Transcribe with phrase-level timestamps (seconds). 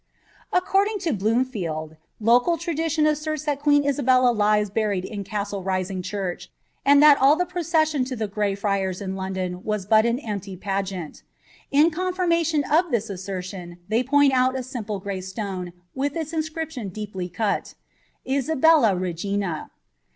[0.51, 6.49] According to Bloomfield, local tradition asserts that queen Isabella lies buried in Castle Rising church,
[6.83, 10.57] and that all the procession to the Grey Friars in London was but an empty
[10.57, 11.21] pageant
[11.69, 16.89] In confirmation of this assertion, they point out a simple grey stone, with tliis inscription
[16.89, 17.75] deeply cul —^
[18.25, 19.69] ISABELLA RBOINA.